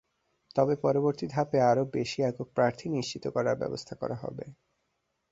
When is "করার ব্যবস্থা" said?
3.35-3.93